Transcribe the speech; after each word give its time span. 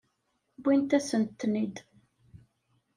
Wwint-asent-ten-id. 0.61 1.75